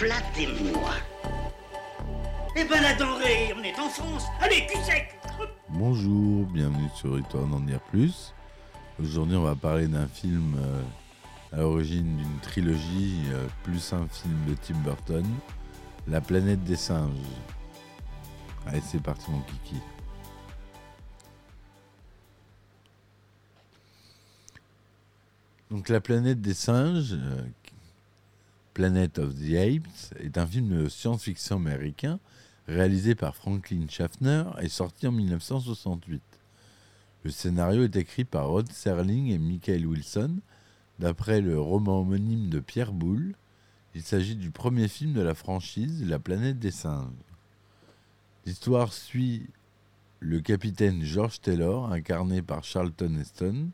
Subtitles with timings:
[0.00, 0.94] Flattez-moi.
[2.56, 4.24] Eh ben la denrée, on est en France.
[4.40, 5.14] Allez, cul sec
[5.68, 8.32] Bonjour, bienvenue sur Retourne en dire plus.
[8.98, 10.82] Aujourd'hui, on va parler d'un film euh,
[11.52, 15.26] à l'origine d'une trilogie, euh, plus un film de Tim Burton,
[16.08, 17.10] La planète des singes.
[18.66, 19.76] Allez, c'est parti, mon kiki.
[25.70, 27.42] Donc, La planète des singes, euh,
[28.74, 32.20] Planet of the Apes, est un film de science-fiction américain
[32.68, 36.22] réalisé par Franklin Schaffner et sorti en 1968.
[37.24, 40.36] Le scénario est écrit par Rod Serling et Michael Wilson,
[41.00, 43.34] d'après le roman homonyme de Pierre Boulle.
[43.94, 47.08] Il s'agit du premier film de la franchise La planète des singes.
[48.46, 49.48] L'histoire suit
[50.20, 53.70] le capitaine George Taylor, incarné par Charlton Heston,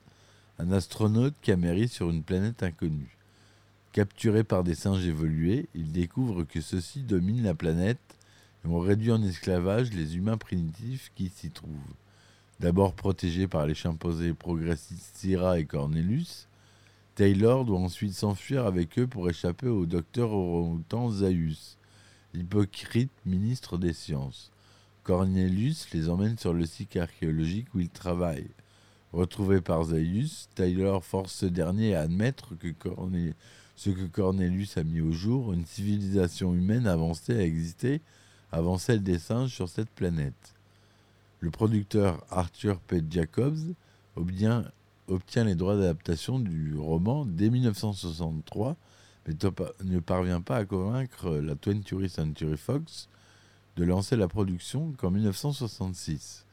[0.58, 3.15] un astronaute qui amérit sur une planète inconnue.
[3.96, 8.18] Capturé par des singes évolués, il découvre que ceux-ci dominent la planète
[8.62, 11.94] et ont réduit en esclavage les humains primitifs qui s'y trouvent.
[12.60, 16.46] D'abord protégé par les chimpanzés progressistes Syrah et Cornelius,
[17.14, 21.78] Taylor doit ensuite s'enfuir avec eux pour échapper au docteur orang-outan Zaius,
[22.34, 24.50] l'hypocrite ministre des Sciences.
[25.04, 28.50] Cornelius les emmène sur le site archéologique où ils travaillent.
[29.14, 33.32] Retrouvé par Zaius, Taylor force ce dernier à admettre que Corne-
[33.76, 38.00] ce que Cornelius a mis au jour, une civilisation humaine avancée a existé
[38.50, 40.54] avant celle des singes sur cette planète.
[41.40, 43.02] Le producteur Arthur P.
[43.10, 43.74] Jacobs
[44.16, 44.64] obtient,
[45.44, 48.76] les droits d'adaptation du roman dès 1963,
[49.26, 49.34] mais
[49.84, 53.08] ne parvient pas à convaincre la 20th Century Fox
[53.76, 56.46] de lancer la production qu'en 1966.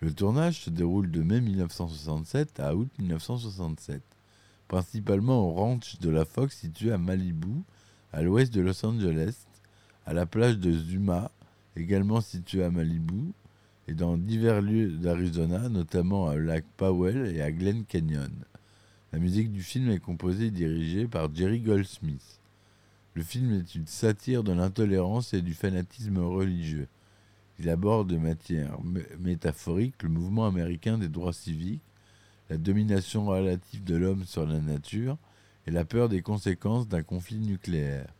[0.00, 4.02] Le tournage se déroule de mai 1967 à août 1967,
[4.78, 7.62] principalement au ranch de la Fox situé à Malibu,
[8.12, 9.46] à l'ouest de Los Angeles,
[10.04, 11.30] à la plage de Zuma,
[11.76, 13.30] également située à Malibu,
[13.86, 18.32] et dans divers lieux d'Arizona, notamment à lac Powell et à Glen Canyon.
[19.12, 22.40] La musique du film est composée et dirigée par Jerry Goldsmith.
[23.14, 26.88] Le film est une satire de l'intolérance et du fanatisme religieux.
[27.60, 31.80] Il aborde de matière mé- métaphorique le mouvement américain des droits civiques,
[32.50, 35.16] la domination relative de l'homme sur la nature
[35.66, 38.12] et la peur des conséquences d'un conflit nucléaire.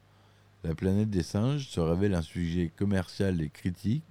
[0.65, 4.03] La planète des singes se révèle un sujet commercial et critique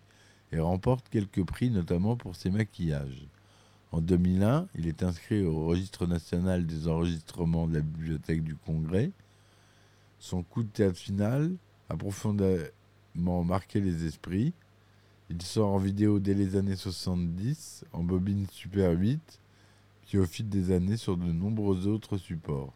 [0.52, 3.28] et remporte quelques prix, notamment pour ses maquillages.
[3.92, 9.12] En 2001, il est inscrit au registre national des enregistrements de la Bibliothèque du Congrès.
[10.20, 11.52] Son coup de théâtre final
[11.90, 14.54] a profondément marqué les esprits.
[15.30, 19.40] Il sort en vidéo dès les années 70, en bobine Super 8,
[20.18, 22.74] au fil des années sur de nombreux autres supports.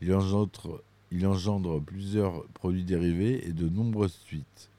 [0.00, 4.70] Il engendre, il engendre plusieurs produits dérivés et de nombreuses suites.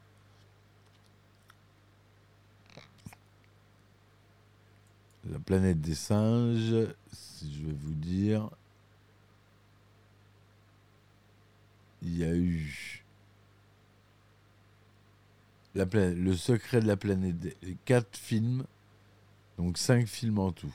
[5.30, 8.50] La planète des singes, si je vais vous dire,
[12.02, 13.04] il y a eu
[15.76, 17.56] Le secret de la planète, des-
[17.86, 18.64] quatre films,
[19.58, 20.74] donc cinq films en tout.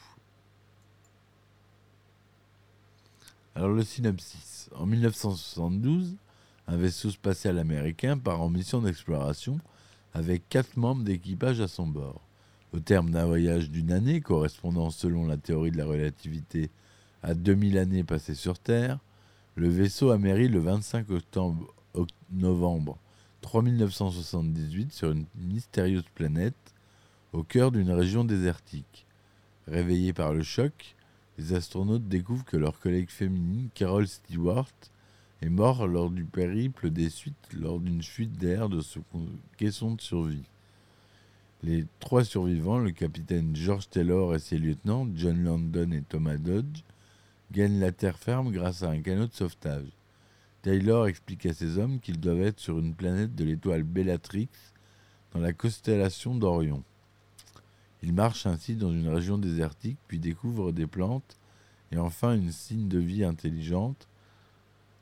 [3.59, 4.71] Alors le synopsis.
[4.77, 6.15] En 1972,
[6.69, 9.59] un vaisseau spatial américain part en mission d'exploration
[10.15, 12.21] avec quatre membres d'équipage à son bord.
[12.73, 16.71] Au terme d'un voyage d'une année, correspondant selon la théorie de la relativité
[17.25, 19.01] à 2000 années passées sur Terre,
[19.57, 22.97] le vaisseau amérit le 25 octobre, oc- novembre
[23.41, 26.55] 3978 sur une mystérieuse planète
[27.33, 29.05] au cœur d'une région désertique.
[29.67, 30.95] Réveillés par le choc,
[31.39, 34.73] les astronautes découvrent que leur collègue féminine, Carol Stewart,
[35.41, 39.03] est mort lors du périple des suites lors d'une fuite d'air de son
[39.57, 40.49] caisson de survie.
[41.63, 46.83] Les trois survivants, le capitaine George Taylor et ses lieutenants, John Landon et Thomas Dodge,
[47.53, 49.89] gagnent la terre ferme grâce à un canot de sauvetage.
[50.63, 54.49] Taylor explique à ses hommes qu'ils doivent être sur une planète de l'étoile Bellatrix
[55.33, 56.83] dans la constellation d'Orion.
[58.09, 61.37] Ils marchent ainsi dans une région désertique, puis découvrent des plantes
[61.93, 64.09] et enfin une signe de vie intelligente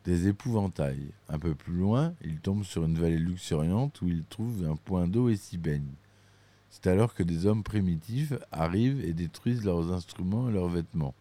[0.05, 1.13] des épouvantails.
[1.29, 5.07] Un peu plus loin, il tombe sur une vallée luxuriante où il trouve un point
[5.07, 5.95] d'eau et s'y baigne.
[6.69, 11.15] C'est alors que des hommes primitifs arrivent et détruisent leurs instruments et leurs vêtements.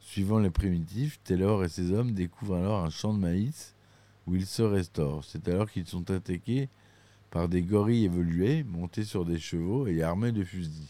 [0.00, 3.76] Suivant les primitifs, Taylor et ses hommes découvrent alors un champ de maïs
[4.26, 5.22] où ils se restaurent.
[5.22, 6.68] C'est alors qu'ils sont attaqués
[7.30, 10.88] par des gorilles évolués, montés sur des chevaux et armés de fusils.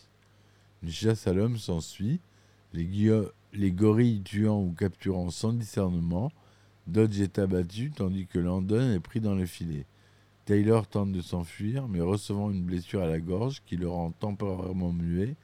[0.84, 2.20] Une chasse à l'homme s'ensuit,
[2.75, 6.31] les, gorilles tuant ou capturant sans discernement,
[6.86, 9.86] Dodge est abattu tandis que Landon est pris dans le filet.
[10.44, 14.92] Taylor tente de s'enfuir, mais recevant une blessure à la gorge qui le rend temporairement
[14.92, 15.36] muet,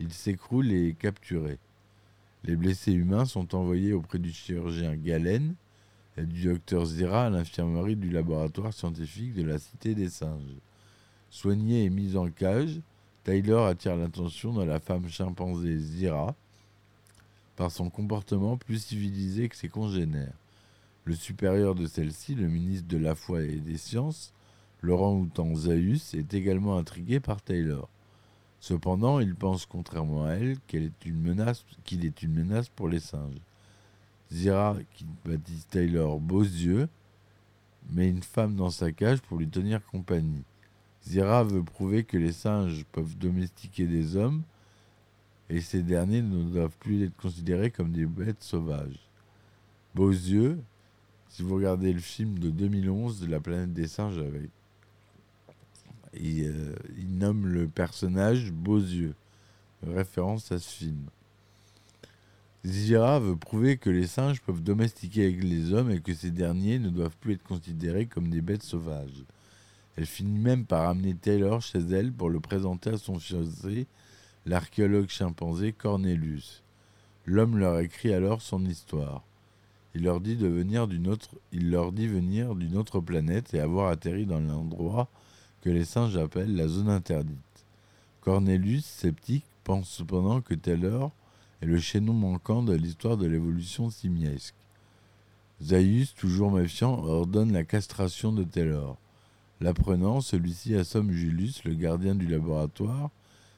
[0.00, 1.58] il s'écroule et est capturé.
[2.42, 5.54] Les blessés humains sont envoyés auprès du chirurgien Galen
[6.18, 10.60] et du docteur Zira à l'infirmerie du laboratoire scientifique de la Cité des Singes.
[11.30, 12.82] Soigné et mis en cage,
[13.24, 16.34] Taylor attire l'attention de la femme chimpanzé Zira
[17.56, 20.34] par son comportement plus civilisé que ses congénères.
[21.06, 24.34] Le supérieur de celle-ci, le ministre de la Foi et des Sciences,
[24.82, 27.88] Laurent Houtan Zaius, est également intrigué par Taylor.
[28.60, 32.90] Cependant, il pense, contrairement à elle, qu'elle est une menace, qu'il est une menace pour
[32.90, 33.40] les singes.
[34.30, 36.88] Zira, qui baptise Taylor Beaux yeux,
[37.90, 40.44] met une femme dans sa cage pour lui tenir compagnie.
[41.06, 44.42] Zira veut prouver que les singes peuvent domestiquer des hommes
[45.50, 49.08] et ces derniers ne doivent plus être considérés comme des bêtes sauvages.
[49.94, 50.58] Beaux yeux,
[51.28, 54.50] si vous regardez le film de 2011 de la planète des singes avec
[56.16, 59.14] il, euh, il nomme le personnage Beaux yeux,
[59.86, 61.00] référence à ce film.
[62.64, 66.78] Zira veut prouver que les singes peuvent domestiquer avec les hommes et que ces derniers
[66.78, 69.24] ne doivent plus être considérés comme des bêtes sauvages.
[69.96, 73.86] Elle finit même par amener Taylor chez elle pour le présenter à son fiancé,
[74.46, 76.62] l'archéologue chimpanzé Cornelius.
[77.26, 79.22] L'homme leur écrit alors son histoire.
[79.94, 83.60] Il leur dit de venir d'une autre, il leur dit venir d'une autre planète et
[83.60, 85.08] avoir atterri dans l'endroit
[85.62, 87.38] que les singes appellent la zone interdite.
[88.20, 91.12] Cornelius, sceptique, pense cependant que Taylor
[91.62, 94.54] est le chaînon manquant de l'histoire de l'évolution simiesque.
[95.62, 98.98] Zaius, toujours méfiant, ordonne la castration de Taylor.
[99.60, 103.10] L'apprenant, celui-ci assomme Julius, le gardien du laboratoire,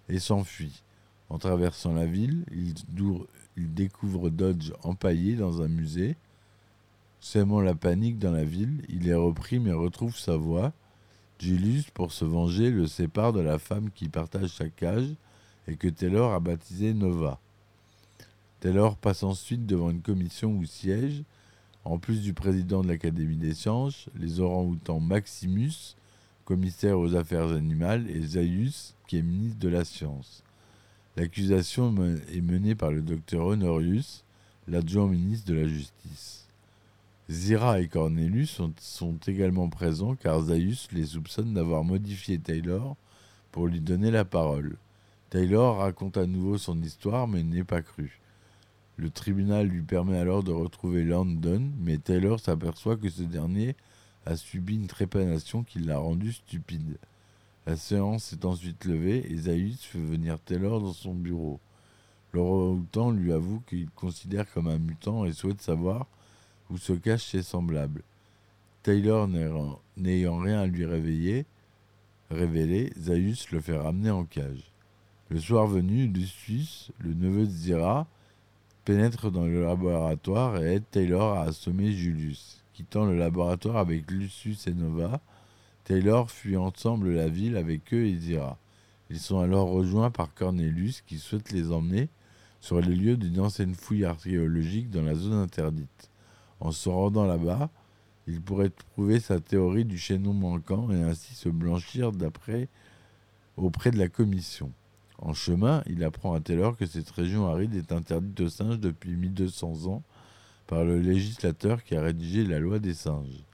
[0.09, 0.83] et s'enfuit.
[1.29, 6.17] En traversant la ville, il, découvre Dodge empaillé dans un musée.
[7.21, 10.73] Sèmant la panique dans la ville, il est repris mais retrouve sa voix.
[11.41, 15.15] Julius, pour se venger, le sépare de la femme qui partage sa cage
[15.67, 17.41] et que Taylor a baptisée Nova.
[18.61, 21.25] Taylor passe ensuite devant une commission où siègent,
[21.87, 25.95] en plus du président de l'Académie des sciences, les orang-outans Maximus,
[26.45, 30.43] commissaire aux affaires animales, et Zaius, qui est ministre de la science.
[31.17, 31.95] L'accusation
[32.33, 34.25] est menée par le docteur Honorius,
[34.67, 36.49] l'adjoint ministre de la Justice.
[37.31, 42.97] Zira et Cornelius sont, sont également présents car Zaius les soupçonne d'avoir modifié Taylor
[43.53, 44.77] pour lui donner la parole.
[45.31, 48.21] Taylor raconte à nouveau son histoire mais n'est pas cru.
[48.97, 53.77] Le tribunal lui permet alors de retrouver Landon, mais Taylor s'aperçoit que ce dernier
[54.25, 56.97] a subi une trépanation qui l'a rendu stupide.
[57.67, 61.61] La séance est ensuite levée et Zaius fait venir Taylor dans son bureau.
[62.33, 66.07] Laurent Houtan lui avoue qu'il considère comme un mutant et souhaite savoir
[66.71, 68.03] où se cachent ses semblables.
[68.83, 71.45] Taylor n'ayant- rien à lui révéler,
[72.99, 74.71] Zaius le fait ramener en cage.
[75.29, 78.07] Le soir venu, Lucius, le neveu de Zira,
[78.87, 82.63] pénètre dans le laboratoire et aide Taylor à assommer Julius.
[82.73, 85.21] Quittant le laboratoire avec Lucius et Nova,
[85.83, 88.57] Taylor fuit ensemble la ville avec eux et Zira.
[89.11, 92.09] Ils sont alors rejoints par Cornelius qui souhaite les emmener
[92.61, 96.09] sur les lieux d'une ancienne fouille archéologique dans la zone interdite.
[96.61, 97.71] En se rendant là-bas,
[98.29, 102.69] il pourrait prouver sa théorie du chaînon manquant et ainsi se blanchir d'après
[103.57, 104.71] auprès de la commission.
[105.19, 109.17] En chemin, il apprend à Taylor que cette région aride est interdite aux singes depuis
[109.17, 110.03] 1200 ans
[110.67, 113.45] par le législateur qui a rédigé la loi des singes.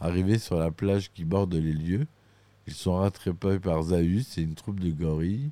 [0.00, 2.06] Arrivés sur la plage qui borde les lieux,
[2.66, 5.50] ils sont rattrapés par Zaius et une troupe de gorilles.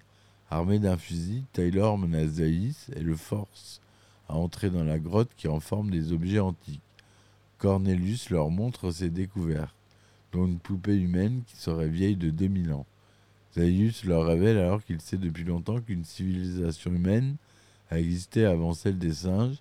[0.50, 3.80] Armé d'un fusil, Taylor menace Zaius et le force
[4.28, 6.80] à entrer dans la grotte qui renforme des objets antiques.
[7.58, 9.74] Cornelius leur montre ses découvertes,
[10.32, 12.86] dont une poupée humaine qui serait vieille de 2000 ans.
[13.54, 17.36] Zaius leur révèle alors qu'il sait depuis longtemps qu'une civilisation humaine
[17.90, 19.58] a existé avant celle des singes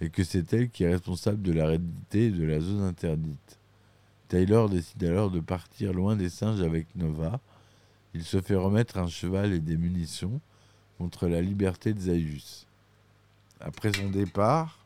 [0.00, 3.58] et que c'est elle qui est responsable de l'aridité de la zone interdite.
[4.28, 7.40] Taylor décide alors de partir loin des singes avec Nova.
[8.14, 10.40] Il se fait remettre un cheval et des munitions
[10.98, 12.66] contre la liberté de Zaius.
[13.60, 14.78] Après son départ,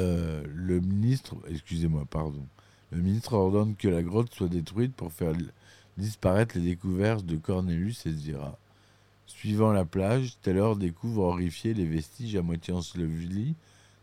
[0.00, 2.46] euh, le ministre, excusez-moi, pardon,
[2.90, 5.32] le ministre ordonne que la grotte soit détruite pour faire
[5.96, 8.58] disparaître les découvertes de Cornelius et Zira.
[9.26, 13.54] Suivant la plage, Taylor découvre horrifié les vestiges à moitié ensevelis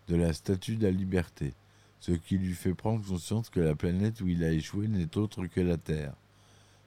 [0.08, 1.54] de la statue de la liberté,
[2.00, 5.48] ce qui lui fait prendre conscience que la planète où il a échoué n'est autre
[5.48, 6.14] que la Terre.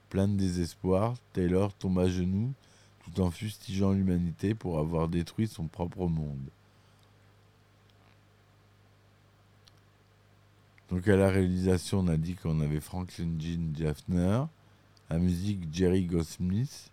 [0.09, 2.53] Plein de désespoir, Taylor tombe à genoux
[3.05, 6.51] tout en fustigeant l'humanité pour avoir détruit son propre monde.
[10.91, 14.43] Donc à la réalisation, on a dit qu'on avait Franklin Jean Jaffner,
[15.09, 16.91] la musique Jerry Goldsmith.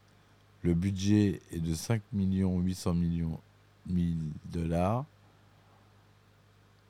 [0.62, 3.40] Le budget est de 5 800 millions
[3.88, 4.14] de
[4.46, 5.06] dollars.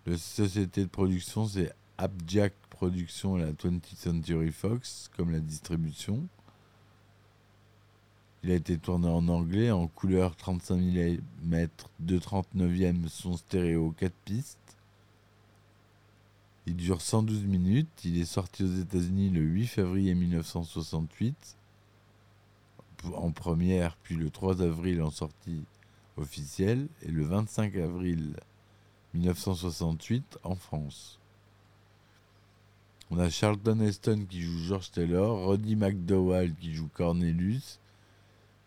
[0.05, 6.27] La société de production, c'est Abjack Productions et la 20th Century Fox, comme la distribution.
[8.43, 11.67] Il a été tourné en anglais, en couleur 35 mm,
[11.99, 14.76] 2 39e, son stéréo 4 pistes.
[16.67, 18.03] Il dure 112 minutes.
[18.03, 21.55] Il est sorti aux États-Unis le 8 février 1968
[23.15, 25.63] en première, puis le 3 avril en sortie
[26.17, 28.35] officielle et le 25 avril
[29.13, 31.19] 1968 en France.
[33.11, 37.79] On a Charlton Heston qui joue George Taylor, Roddy McDowell qui joue Cornelius,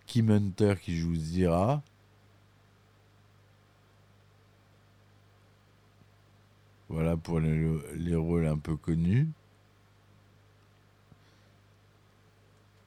[0.07, 1.83] Kim Hunter qui joue Zira,
[6.91, 9.29] Voilà pour les, rôles un peu connus.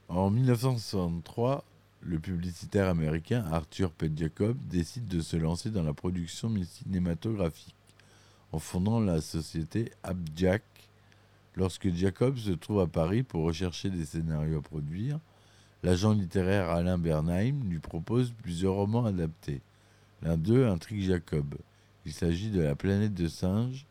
[0.09, 1.63] En 1963,
[2.01, 4.11] le publicitaire américain Arthur P.
[4.13, 7.77] Jacob décide de se lancer dans la production cinématographique
[8.51, 10.63] en fondant la société Abjack.
[11.55, 15.17] Lorsque Jacob se trouve à Paris pour rechercher des scénarios à produire,
[15.81, 19.61] l'agent littéraire Alain Bernheim lui propose plusieurs romans adaptés.
[20.23, 21.55] L'un d'eux intrigue Jacob.
[22.05, 23.85] Il s'agit de La planète de singes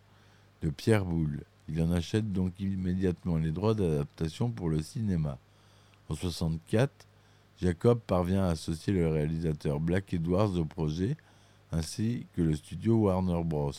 [0.63, 1.43] de Pierre Boulle.
[1.69, 5.39] Il en achète donc immédiatement les droits d'adaptation pour le cinéma.
[6.09, 6.91] En 1964,
[7.61, 11.17] Jacob parvient à associer le réalisateur Black Edwards au projet,
[11.71, 13.73] ainsi que le studio Warner Bros.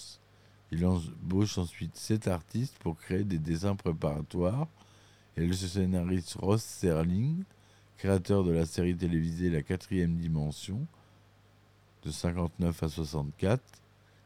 [0.71, 4.67] Il embauche ensuite sept artistes pour créer des dessins préparatoires
[5.37, 7.43] et le scénariste Ross Serling,
[7.97, 10.85] créateur de la série télévisée La quatrième dimension,
[12.03, 13.61] de 59 à 64,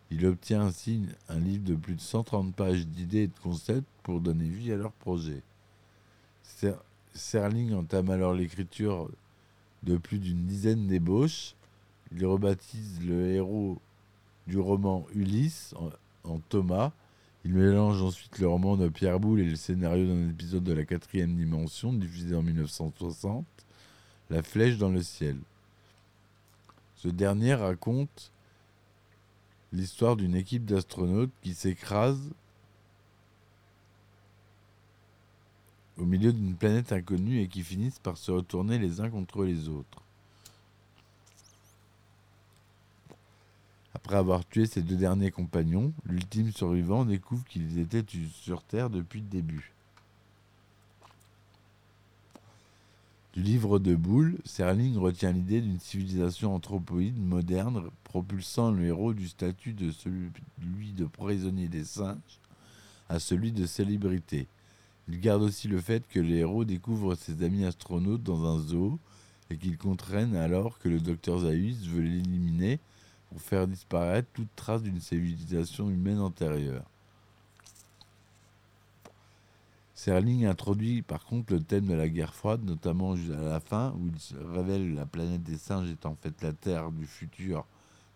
[0.10, 4.22] il obtient ainsi un livre de plus de 130 pages d'idées et de concepts pour
[4.22, 5.42] donner vie à leur projet.
[7.14, 9.10] Serling entame alors l'écriture
[9.84, 11.56] de plus d'une dizaine d'ébauches.
[12.16, 13.80] Il rebaptise le héros
[14.48, 15.74] du roman Ulysse
[16.24, 16.92] en, Thomas.
[17.44, 20.86] Il mélange ensuite le roman de Pierre Boulle et le scénario d'un épisode de la
[20.86, 23.46] quatrième dimension diffusé en 1960,
[24.30, 25.38] La flèche dans le ciel.
[26.96, 28.32] Ce dernier raconte
[29.74, 32.22] l'histoire d'une équipe d'astronautes qui s'écrase
[35.98, 39.68] au milieu d'une planète inconnue et qui finissent par se retourner les uns contre les
[39.68, 40.02] autres.
[43.94, 49.22] Après avoir tué ses deux derniers compagnons, l'ultime survivant découvre qu'ils étaient sur Terre depuis
[49.22, 49.74] le début.
[53.38, 59.28] Du livre de Boulle, Serling retient l'idée d'une civilisation anthropoïde moderne propulsant le héros du
[59.28, 62.42] statut de celui de prisonnier des singes
[63.10, 64.48] à celui de célébrité.
[65.08, 68.98] Il garde aussi le fait que le héros découvre ses amis astronautes dans un zoo
[69.52, 72.80] et qu'il contraignent alors que le docteur Zaius veut l'éliminer
[73.30, 76.90] pour faire disparaître toute trace d'une civilisation humaine antérieure.
[79.98, 84.08] Serling introduit par contre le thème de la guerre froide, notamment à la fin, où
[84.08, 87.66] il révèle la planète des singes étant en fait la Terre du futur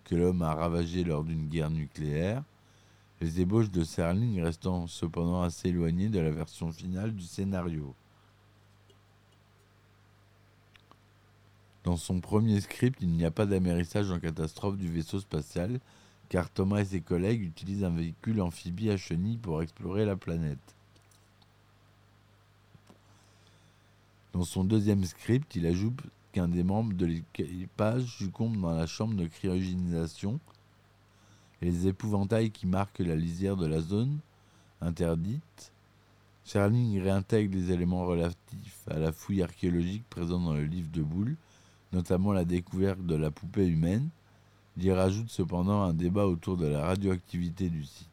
[0.04, 2.44] que l'homme a ravagé lors d'une guerre nucléaire,
[3.20, 7.96] les ébauches de Serling restant cependant assez éloignées de la version finale du scénario.
[11.84, 15.80] Dans son premier script, il n'y a pas d'amérissage en catastrophe du vaisseau spatial,
[16.30, 20.76] car Thomas et ses collègues utilisent un véhicule amphibie à chenilles pour explorer la planète.
[24.34, 26.00] Dans son deuxième script, il ajoute
[26.32, 30.40] qu'un des membres de l'équipage succombe dans la chambre de cryogénisation
[31.62, 34.20] et les épouvantails qui marquent la lisière de la zone
[34.80, 35.74] interdite.
[36.46, 41.36] Charling réintègre les éléments relatifs à la fouille archéologique présente dans le livre de Boulle,
[41.92, 44.08] notamment la découverte de la poupée humaine.
[44.78, 48.08] Il y rajoute cependant un débat autour de la radioactivité du site.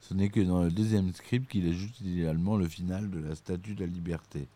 [0.00, 3.76] Ce n'est que dans le deuxième script qu'il ajoute idéalement le final de la Statue
[3.76, 4.48] de la Liberté.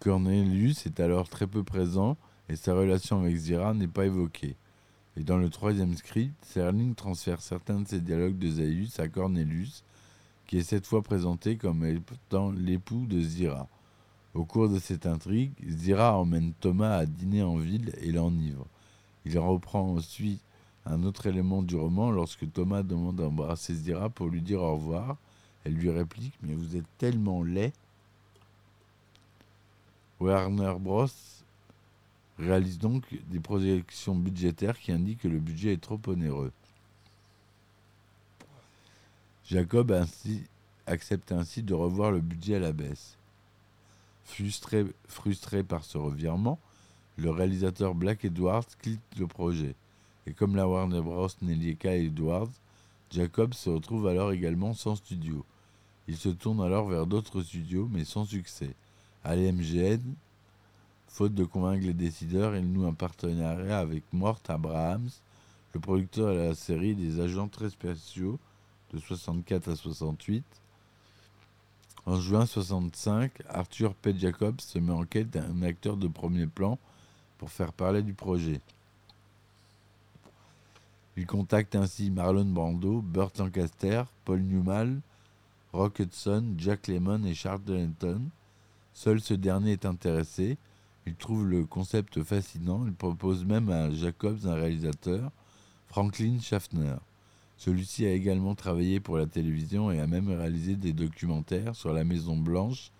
[0.00, 2.16] Cornelius est alors très peu présent
[2.48, 4.56] et sa relation avec Zira n'est pas évoquée.
[5.16, 9.82] Et dans le troisième script, Serling transfère certains de ses dialogues de Zaius à Cornelius,
[10.46, 13.68] qui est cette fois présenté comme étant l'époux de Zira.
[14.34, 18.66] Au cours de cette intrigue, Zira emmène Thomas à dîner en ville et l'enivre.
[19.24, 20.42] Il reprend ensuite
[20.84, 25.16] un autre élément du roman lorsque Thomas demande d'embrasser Zira pour lui dire au revoir.
[25.64, 27.72] Elle lui réplique Mais vous êtes tellement laid.
[30.18, 31.08] Warner Bros.
[32.38, 36.52] réalise donc des projections budgétaires qui indiquent que le budget est trop onéreux.
[39.44, 39.94] Jacob
[40.86, 43.16] accepte ainsi de revoir le budget à la baisse.
[44.24, 46.58] Frustré, frustré par ce revirement,
[47.18, 49.74] le réalisateur Black Edwards quitte le projet.
[50.26, 51.28] Et comme la Warner Bros.
[51.42, 52.50] n'est liée qu'à Edwards,
[53.10, 55.44] Jacob se retrouve alors également sans studio.
[56.08, 58.74] Il se tourne alors vers d'autres studios, mais sans succès.
[59.26, 60.14] À l'MGN,
[61.08, 65.10] faute de convaincre les décideurs, il noue un partenariat avec Mort Abrahams,
[65.74, 68.38] le producteur de la série des agents très spéciaux
[68.94, 70.44] de 64 à 68.
[72.06, 74.16] En juin 65, Arthur P.
[74.16, 76.78] Jacobs se met en quête d'un acteur de premier plan
[77.38, 78.60] pour faire parler du projet.
[81.16, 85.00] Il contacte ainsi Marlon Brando, Burt Lancaster, Paul Newman,
[85.72, 88.20] Rock Hudson, Jack Lemmon et Charles Denton.
[88.96, 90.56] Seul ce dernier est intéressé.
[91.06, 92.86] Il trouve le concept fascinant.
[92.86, 95.30] Il propose même à Jacobs un réalisateur,
[95.86, 96.96] Franklin Schaffner.
[97.58, 102.04] Celui-ci a également travaillé pour la télévision et a même réalisé des documentaires sur la
[102.04, 102.90] Maison Blanche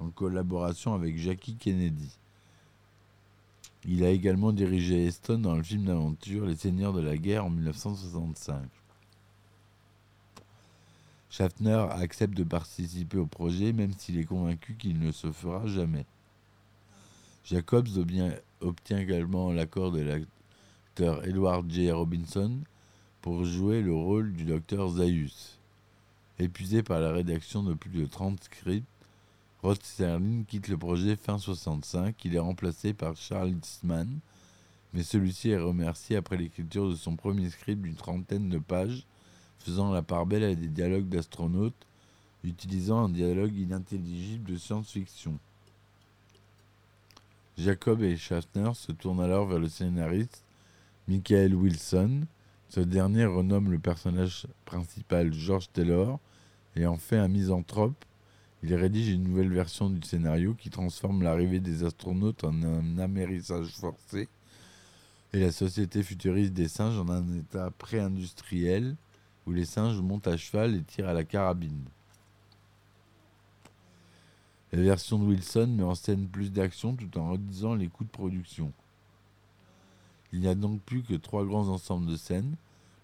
[0.00, 2.18] en collaboration avec Jackie Kennedy.
[3.86, 7.50] Il a également dirigé Eston dans le film d'aventure Les Seigneurs de la Guerre en
[7.50, 8.60] 1965.
[11.30, 16.06] Schaffner accepte de participer au projet même s'il est convaincu qu'il ne se fera jamais.
[17.44, 17.88] Jacobs
[18.60, 21.90] obtient également l'accord de l'acteur Edward J.
[21.90, 22.58] Robinson
[23.22, 25.58] pour jouer le rôle du docteur Zaius.
[26.38, 28.86] Épuisé par la rédaction de plus de 30 scripts,
[29.62, 32.14] Rod Serling quitte le projet fin 65.
[32.24, 34.20] Il est remplacé par Charles Eastman,
[34.94, 39.04] mais celui-ci est remercié après l'écriture de son premier script d'une trentaine de pages,
[39.58, 41.86] faisant la part belle à des dialogues d'astronautes,
[42.44, 45.38] utilisant un dialogue inintelligible de science-fiction.
[47.56, 50.44] Jacob et Schaffner se tournent alors vers le scénariste
[51.08, 52.26] Michael Wilson,
[52.68, 56.20] ce dernier renomme le personnage principal George Taylor
[56.76, 58.04] et en fait un misanthrope.
[58.62, 63.68] Il rédige une nouvelle version du scénario qui transforme l'arrivée des astronautes en un amérissage
[63.68, 64.28] forcé
[65.32, 68.96] et la société futuriste des singes en un état pré-industriel
[69.48, 71.84] où les singes montent à cheval et tirent à la carabine.
[74.72, 78.10] La version de Wilson met en scène plus d'action tout en réduisant les coûts de
[78.10, 78.70] production.
[80.32, 82.56] Il n'y a donc plus que trois grands ensembles de scènes.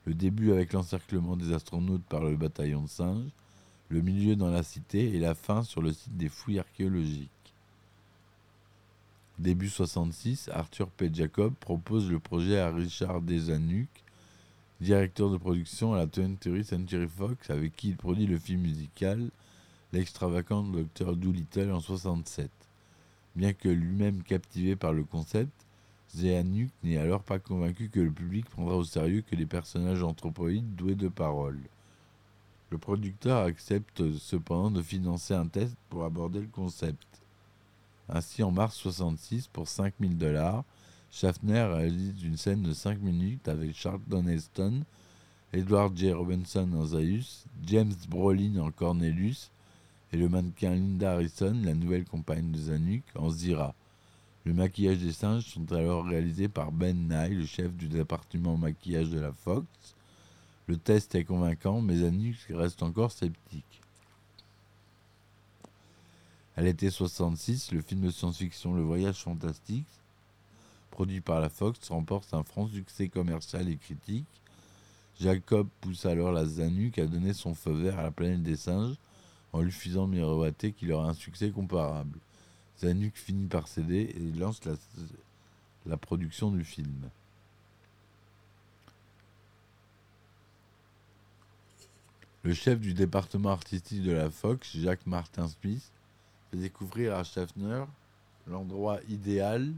[0.04, 3.30] Le début avec l'encerclement des astronautes par le bataillon de singes,
[3.88, 7.30] le milieu dans la cité et la fin sur le site des fouilles archéologiques.
[9.38, 11.08] Début 66, Arthur P.
[11.10, 13.88] Jacob propose le projet à Richard Desanuk,
[14.80, 19.30] directeur de production à la 20th Century Fox, avec qui il produit le film musical
[19.92, 21.14] L'extravagant Dr.
[21.14, 22.50] Doolittle en 67.
[23.36, 25.52] Bien que lui-même captivé par le concept,
[26.12, 30.74] Zéanuk n'est alors pas convaincu que le public prendra au sérieux que les personnages anthropoïdes
[30.74, 31.60] doués de parole.
[32.70, 37.06] Le producteur accepte cependant de financer un test pour aborder le concept.
[38.08, 40.64] Ainsi, en mars 66, pour 5000 dollars,
[41.16, 44.82] Schaffner réalise une scène de 5 minutes avec Charlton Heston,
[45.52, 46.10] Edward J.
[46.10, 49.52] Robinson en Zaius, James Brolin en Cornelius
[50.12, 53.76] et le mannequin Linda Harrison, la nouvelle compagne de Zanuck, en Zira.
[54.44, 59.10] Le maquillage des singes sont alors réalisés par Ben Nye, le chef du département maquillage
[59.10, 59.68] de la Fox.
[60.66, 63.80] Le test est convaincant, mais Zanuck reste encore sceptique.
[66.56, 69.86] À l'été 66, le film de science-fiction Le Voyage fantastique,
[70.94, 74.28] produit par la Fox, remporte un franc succès commercial et critique.
[75.20, 78.94] Jacob pousse alors la Zanuck à donner son feu vert à la planète des singes
[79.52, 82.16] en lui faisant miroiter qu'il aura un succès comparable.
[82.78, 84.60] Zanuck finit par céder et lance
[85.84, 87.10] la, production du film.
[92.44, 95.90] Le chef du département artistique de la Fox, Jacques Martin Smith,
[96.52, 97.84] fait découvrir à Schaffner
[98.46, 99.74] l'endroit idéal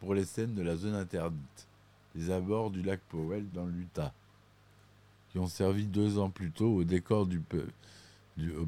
[0.00, 1.66] pour les scènes de la zone interdite,
[2.14, 4.12] les abords du lac Powell dans l'Utah,
[5.30, 7.40] qui ont servi deux ans plus tôt au décor du,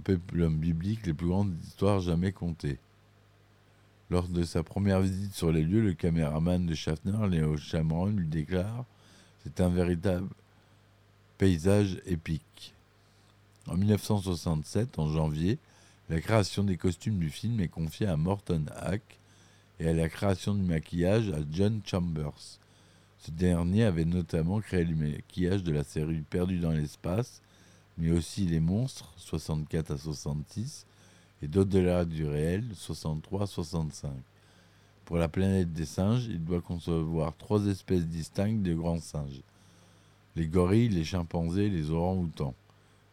[0.05, 2.79] peplum biblique les plus grandes histoires jamais contées.
[4.11, 8.27] Lors de sa première visite sur les lieux, le caméraman de Schaffner, Léo Chamron, lui
[8.27, 8.85] déclare
[9.43, 10.29] C'est un véritable
[11.37, 12.75] paysage épique.
[13.67, 15.59] En 1967, en janvier,
[16.09, 19.19] la création des costumes du film est confiée à Morton Hack
[19.81, 22.59] et à la création du maquillage à John Chambers.
[23.19, 27.43] Ce dernier avait notamment créé le maquillage de la série Perdu dans l'espace,
[27.97, 30.87] mais aussi Les Monstres, 64 à 66,
[31.43, 34.11] et d'au-delà du réel, 63 à 65.
[35.05, 39.43] Pour la planète des singes, il doit concevoir trois espèces distinctes de grands singes
[40.39, 42.55] les gorilles, les chimpanzés, les orang-outans.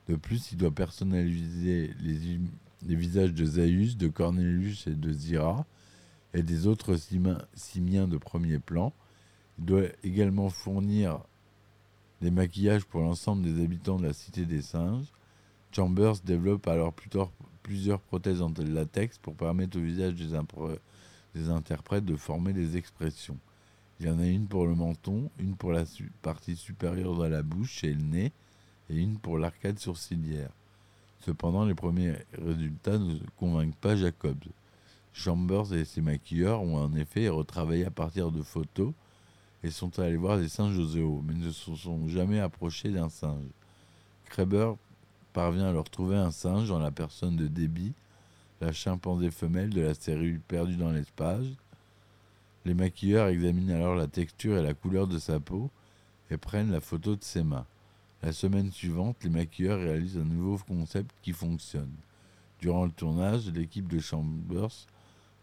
[0.08, 2.40] De plus, il doit personnaliser les,
[2.88, 5.66] les visages de Zaius, de Cornelius et de Zira,
[6.36, 6.98] et des autres
[7.56, 8.94] simiens de premier plan.
[9.58, 11.20] Il doit également fournir
[12.22, 15.08] des maquillages pour l'ensemble des habitants de la cité des singes.
[15.72, 16.94] Chambers développe alors
[17.64, 20.38] plusieurs prothèses en latex pour permettre au visage des,
[21.36, 23.38] des, interprètes de former des expressions.
[24.00, 25.86] Il y en a une pour le menton, une pour la
[26.22, 28.34] partie supérieure de la bouche et le nez,
[28.90, 30.52] et une pour l'arcade sourcilière.
[31.22, 34.44] Cependant, les premiers résultats ne convainquent pas Jacobs.
[35.16, 38.92] Chambers et ses maquilleurs ont en effet retravaillé à partir de photos
[39.64, 43.48] et sont allés voir des singes aux mais ne se sont jamais approchés d'un singe.
[44.26, 44.74] Kreber
[45.32, 47.94] parvient à leur trouver un singe dans la personne de Debbie,
[48.60, 51.46] la chimpanzé femelle de la série Perdue dans l'espace.
[52.66, 55.72] Les maquilleurs examinent alors la texture et la couleur de sa peau
[56.30, 57.66] et prennent la photo de ses mains.
[58.22, 61.94] La semaine suivante, les maquilleurs réalisent un nouveau concept qui fonctionne.
[62.60, 64.88] Durant le tournage, l'équipe de Chambers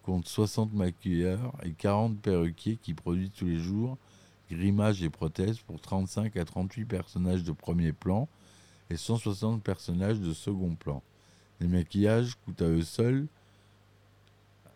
[0.02, 3.98] compte 60 maquilleurs et 40 perruquiers qui produisent tous les jours
[4.50, 8.28] grimages et prothèses pour 35 à 38 personnages de premier plan
[8.90, 11.02] et 160 personnages de second plan.
[11.60, 13.26] Les maquillages coûtent à eux seuls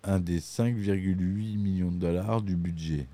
[0.04, 3.06] un des 5,8 millions de dollars du budget.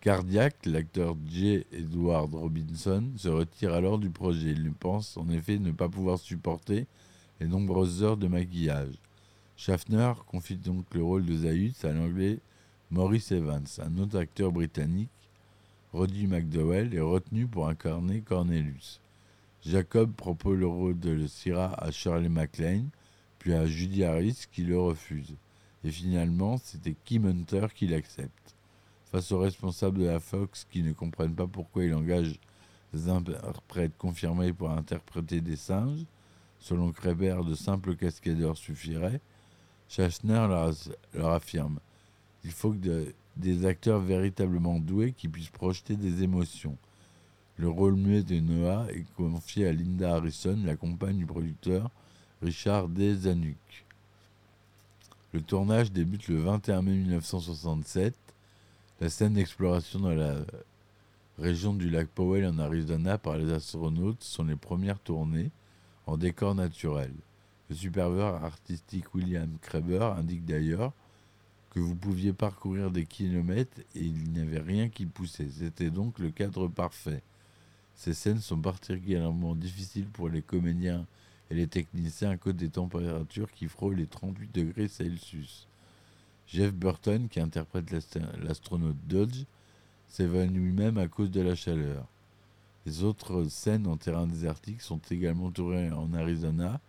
[0.00, 1.64] Cardiac, l'acteur J.
[1.72, 4.50] Edward Robinson se retire alors du projet.
[4.50, 6.86] Il pense en effet ne pas pouvoir supporter
[7.40, 8.94] les nombreuses heures de maquillage.
[9.56, 12.38] Schaffner confie donc le rôle de Zayus à l'anglais
[12.90, 15.10] Maurice Evans, un autre acteur britannique.
[15.92, 19.00] Roddy McDowell est retenu pour incarner Cornelius.
[19.64, 22.90] Jacob propose le rôle de Syrah à Shirley MacLaine,
[23.38, 25.34] puis à Judy Harris qui le refuse.
[25.84, 28.56] Et finalement, c'était Kim Hunter qui l'accepte
[29.10, 32.38] face aux responsables de la Fox qui ne comprennent pas pourquoi il engage
[32.92, 36.04] des interprètes confirmés pour interpréter des singes,
[36.66, 39.20] selon Kreber, de simples cascadeurs suffiraient,
[39.88, 40.46] Schachner
[41.14, 41.78] leur, affirme
[42.42, 42.74] il faut
[43.36, 46.76] des acteurs véritablement doués qui puissent projeter des émotions.
[47.56, 51.90] Le rôle muet de Noah est confié à Linda Harrison, la compagne du producteur
[52.42, 53.14] Richard D.
[53.14, 53.84] Zanuck.
[55.32, 58.14] Le tournage débute le 21 mai 1967
[59.00, 60.36] la scène d'exploration dans la
[61.38, 65.50] région du lac Powell en Arizona par les astronautes sont les premières tournées
[66.06, 67.12] en décor naturel.
[67.68, 70.92] Le superviseur artistique William Kreber indique d'ailleurs
[71.70, 75.48] que vous pouviez parcourir des kilomètres et il n'y avait rien qui poussait.
[75.50, 77.22] C'était donc le cadre parfait.
[77.94, 81.06] Ces scènes sont particulièrement difficiles pour les comédiens
[81.50, 85.66] et les techniciens à cause des températures qui frôlent les 38 degrés Celsius.
[86.46, 87.90] Jeff Burton, qui interprète
[88.42, 89.44] l'astronaute Dodge,
[90.08, 92.06] s'évanouit même à cause de la chaleur.
[92.86, 96.80] Les autres scènes en terrain désertique sont également tournées en Arizona,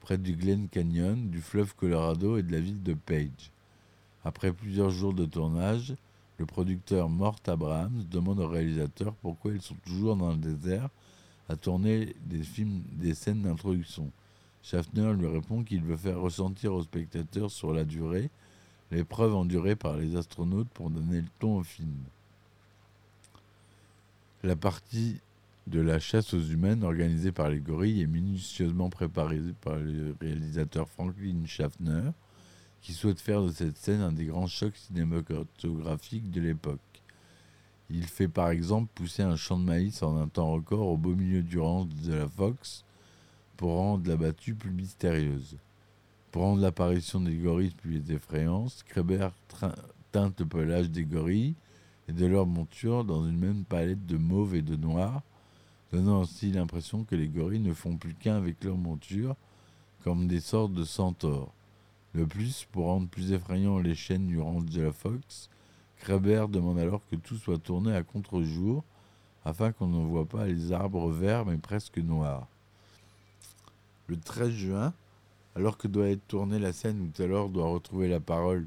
[0.00, 3.52] près du Glen Canyon, du fleuve Colorado et de la ville de Page.
[4.24, 5.94] Après plusieurs jours de tournage,
[6.38, 10.88] le producteur Mort Abrahams demande au réalisateur pourquoi ils sont toujours dans le désert
[11.48, 12.42] à tourner des
[12.94, 14.10] des scènes d'introduction.
[14.64, 18.30] Schaffner lui répond qu'il veut faire ressentir aux spectateurs sur la durée
[18.90, 21.94] l'épreuve endurée par les astronautes pour donner le ton au film.
[24.42, 25.20] La partie
[25.66, 30.88] de la chasse aux humaines organisée par les gorilles est minutieusement préparée par le réalisateur
[30.88, 32.10] Franklin Schaffner,
[32.80, 36.80] qui souhaite faire de cette scène un des grands chocs cinématographiques de l'époque.
[37.90, 41.14] Il fait par exemple pousser un champ de maïs en un temps record au beau
[41.14, 42.84] milieu du range de la Fox
[43.56, 45.56] pour rendre la battue plus mystérieuse.
[46.30, 49.30] Pour rendre l'apparition des gorilles plus effrayante, Kreber
[50.12, 51.54] teinte le pelage des gorilles
[52.08, 55.22] et de leur monture dans une même palette de mauve et de noir,
[55.92, 59.36] donnant aussi l'impression que les gorilles ne font plus qu'un avec leur monture,
[60.04, 61.52] comme des sortes de centaures.
[62.14, 65.50] De plus, pour rendre plus effrayant les chaînes du range de la Fox,
[65.98, 68.84] Kreber demande alors que tout soit tourné à contre-jour,
[69.44, 72.46] afin qu'on ne voit pas les arbres verts mais presque noirs.
[74.08, 74.92] Le 13 juin,
[75.54, 78.66] alors que doit être tournée la scène où Taylor doit retrouver la parole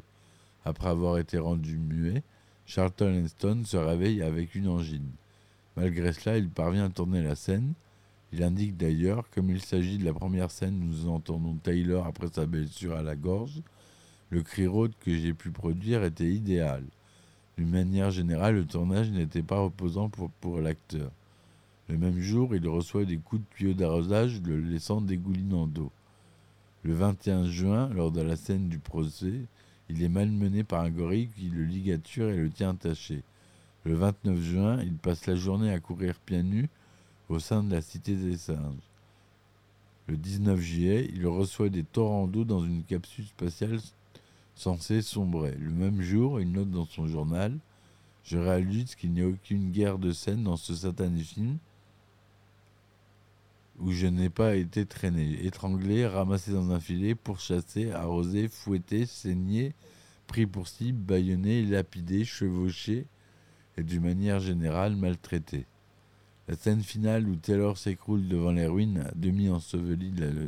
[0.66, 2.24] après avoir été rendu muet,
[2.66, 5.10] Charlton Heston se réveille avec une angine.
[5.80, 7.72] Malgré cela, il parvient à tourner la scène.
[8.34, 12.28] Il indique d'ailleurs, comme il s'agit de la première scène où nous entendons Taylor après
[12.28, 13.62] sa blessure à la gorge,
[14.30, 16.84] le cri raude que j'ai pu produire était idéal.
[17.58, 21.12] D'une manière générale, le tournage n'était pas reposant pour, pour l'acteur.
[21.88, 25.94] Le même jour, il reçoit des coups de tuyau d'arrosage, le laissant dégoulinant d'eau.
[26.84, 29.46] Le 21 juin, lors de la scène du procès,
[29.88, 33.24] il est malmené par un gorille qui le ligature et le tient attaché.
[33.86, 36.70] Le 29 juin, il passe la journée à courir pieds nus
[37.30, 38.76] au sein de la cité des singes.
[40.08, 43.80] Le 19 juillet, il reçoit des torrents d'eau dans une capsule spatiale
[44.56, 45.56] censée sombrer.
[45.56, 47.58] Le même jour, il note dans son journal
[48.26, 51.58] Je réalise qu'il n'y a aucune guerre de scène dans ce satané film
[53.80, 59.74] où je n'ai pas été traîné, étranglé, ramassé dans un filet, pourchassé, arrosé, fouetté, saigné,
[60.28, 63.06] pris pour cible, bâillonné, lapidé, chevauché
[63.80, 65.66] et d'une manière générale maltraité.
[66.48, 70.48] La scène finale où Taylor s'écroule devant les ruines, demi enseveli de la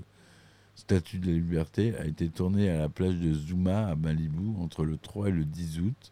[0.75, 4.83] statue de la liberté, a été tournée à la plage de Zuma à Malibu entre
[4.83, 6.11] le 3 et le 10 août.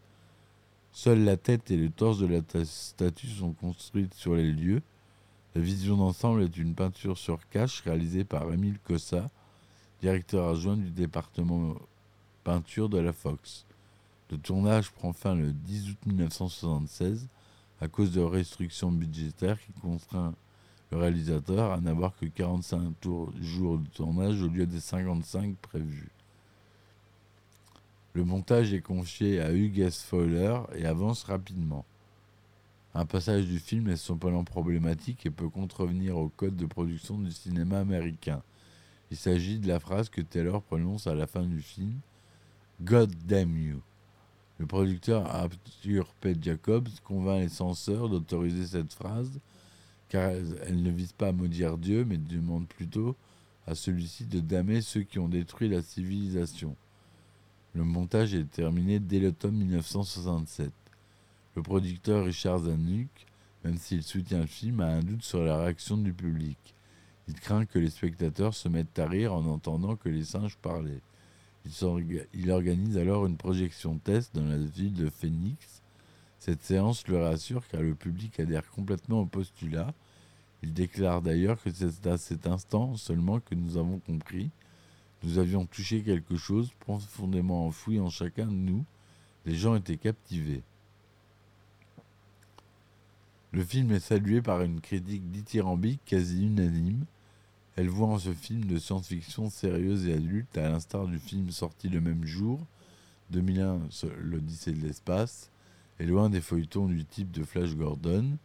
[0.91, 4.81] Seule la tête et le torse de la statue sont construites sur les lieux.
[5.55, 9.29] La vision d'ensemble est une peinture sur cache réalisée par Émile Cossa,
[10.01, 11.75] directeur adjoint du département
[12.43, 13.65] peinture de la Fox.
[14.29, 17.27] Le tournage prend fin le 10 août 1976
[17.81, 20.35] à cause de restrictions budgétaires qui contraint
[20.91, 22.93] le réalisateur à n'avoir que 45
[23.41, 26.11] jours de tournage au lieu des 55 prévus.
[28.13, 31.85] Le montage est confié à Hugues Fowler et avance rapidement.
[32.95, 37.31] Un passage du film est cependant problématique et peut contrevenir au code de production du
[37.31, 38.41] cinéma américain.
[39.11, 41.99] Il s'agit de la phrase que Taylor prononce à la fin du film
[42.81, 43.81] God damn you.
[44.59, 46.35] Le producteur Arthur P.
[46.39, 49.39] Jacobs convainc les censeurs d'autoriser cette phrase
[50.09, 53.15] car elle ne vise pas à maudire Dieu mais demande plutôt
[53.67, 56.75] à celui-ci de damner ceux qui ont détruit la civilisation.
[57.73, 60.71] Le montage est terminé dès l'automne 1967.
[61.55, 63.07] Le producteur Richard Zanuck,
[63.63, 66.57] même s'il soutient le film, a un doute sur la réaction du public.
[67.27, 71.01] Il craint que les spectateurs se mettent à rire en entendant que les singes parlaient.
[72.33, 75.81] Il, organise alors une projection test dans la ville de Phoenix.
[76.39, 79.93] Cette séance le rassure car le public adhère complètement au postulat.
[80.63, 84.49] Il déclare d'ailleurs que c'est à cet instant seulement que nous avons compris.
[85.23, 88.83] Nous avions touché quelque chose profondément enfoui en chacun de nous.
[89.45, 90.63] Les gens étaient captivés.
[93.51, 97.05] Le film est salué par une critique dithyrambique quasi unanime.
[97.79, 101.87] Elle voit en ce film de science-fiction sérieuse et adulte, à l'instar du film sorti
[101.87, 102.59] le même jour,
[103.29, 103.79] 2001,
[104.19, 105.49] L'Odyssée de l'espace,
[105.97, 108.37] est loin des feuilletons du type de Flash Gordon,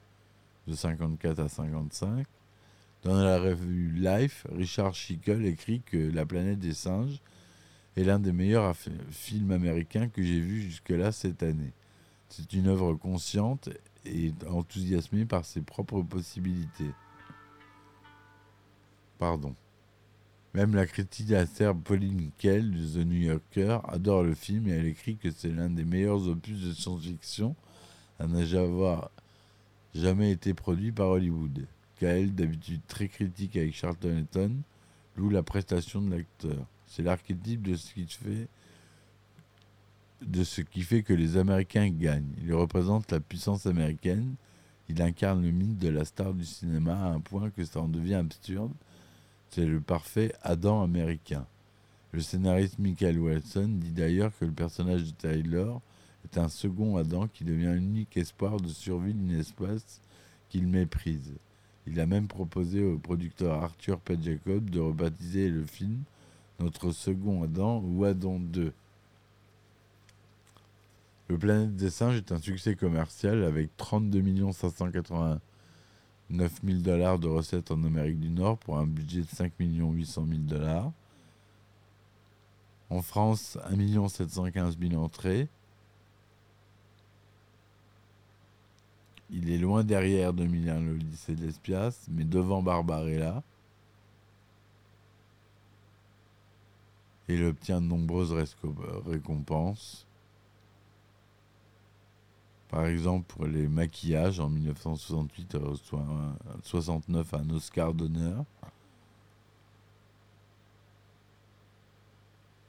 [0.69, 2.29] de 54 à 55.
[3.03, 7.21] Dans la revue Life, Richard Schickel écrit que La planète des singes
[7.97, 8.77] est l'un des meilleurs
[9.11, 11.73] films américains que j'ai vus jusque-là cette année.
[12.29, 13.69] C'est une œuvre consciente
[14.07, 16.93] et enthousiasmé par ses propres possibilités.
[20.55, 24.87] Même la critique acerbe Pauline Kell de The New Yorker adore le film et elle
[24.87, 27.57] écrit que c'est l'un des meilleurs opus de science-fiction
[28.21, 29.11] à n'avoir
[29.95, 31.67] jamais été produit par Hollywood.
[31.99, 34.53] Kell, d'habitude très critique avec Charlton Heston,
[35.17, 36.67] loue la prestation de l'acteur.
[36.87, 37.75] C'est l'archétype de
[40.45, 42.33] ce qui fait que les Américains gagnent.
[42.45, 44.37] Il représente la puissance américaine.
[44.89, 47.89] Il incarne le mythe de la star du cinéma à un point que ça en
[47.89, 48.73] devient absurde.
[49.55, 51.47] C'est le parfait Adam américain.
[52.11, 55.81] Le scénariste Michael Wilson dit d'ailleurs que le personnage de Taylor
[56.25, 60.01] est un second Adam qui devient un unique espoir de survie d'une espèce
[60.49, 61.35] qu'il méprise.
[61.87, 64.19] Il a même proposé au producteur Arthur P.
[64.21, 66.03] Jacob de rebaptiser le film
[66.59, 68.73] Notre second Adam ou Adam 2.
[71.29, 75.39] Le Planète des Singes est un succès commercial avec 32 589
[76.31, 80.41] 000 dollars de recettes en Amérique du Nord pour un budget de 5 800 000
[80.43, 80.93] dollars.
[82.91, 85.49] En France, 1 715 000 entrées.
[89.31, 93.43] Il est loin derrière 2001 le lycée de l'Espias, mais devant Barbarella.
[97.29, 98.35] Il obtient de nombreuses
[99.07, 100.07] récompenses.
[102.69, 106.05] Par exemple, pour les maquillages, en 1968, il reçoit
[106.63, 108.45] 69 un Oscar d'honneur.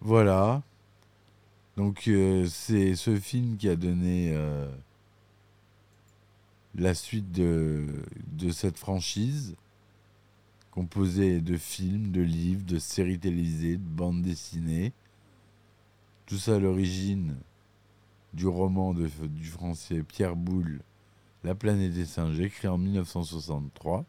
[0.01, 0.61] Voilà.
[1.77, 4.69] Donc, euh, c'est ce film qui a donné euh,
[6.75, 7.85] la suite de,
[8.27, 9.55] de cette franchise,
[10.71, 14.93] composée de films, de livres, de séries télévisées, de bandes dessinées.
[16.25, 17.35] Tout ça à l'origine
[18.35, 20.81] du roman de- du français Pierre Boulle,
[21.43, 24.03] La planète des singes, écrit en 1963.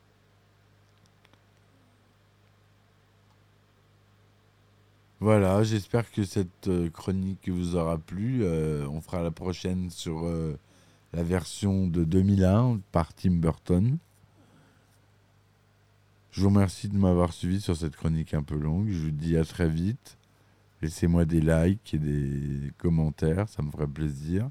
[5.21, 8.45] Voilà, j'espère que cette euh, chronique vous aura plu.
[8.45, 10.59] Euh, on fera la prochaine sur euh,
[11.13, 13.97] la version de 2001 par Tim Burton.
[16.33, 18.89] Je vous remercie de m'avoir suivi sur cette chronique un peu longue.
[18.91, 20.19] Je vous dis à très vite.
[20.83, 24.51] Laissez-moi des likes et des commentaires, ça me ferait plaisir.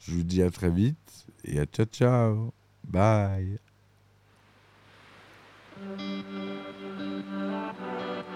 [0.00, 2.52] Je vous dis à très vite et à ciao ciao.
[2.84, 3.58] Bye.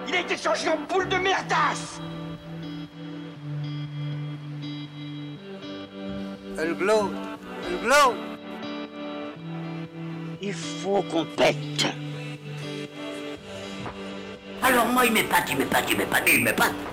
[0.09, 2.01] Il a été changé en boule de merdasse
[6.59, 7.11] Elle glow.
[7.67, 8.15] Elle glow.
[10.43, 11.87] Il faut qu'on pète.
[14.63, 16.92] Alors moi il m'épate, il m'épate, il m'épate, il m'épate.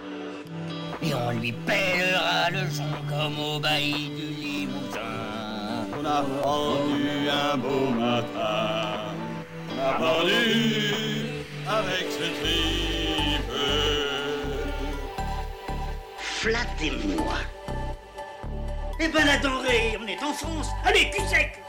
[1.01, 4.99] Et on lui pèlera le son comme au bailli du Limousin.
[5.97, 9.15] On a pendu un beau matin.
[9.71, 13.51] On a pendu avec ce tripe.
[16.17, 17.35] Flattez-moi.
[18.99, 20.67] Eh ben la denrée, on est en France.
[20.83, 21.61] Allez, cul sec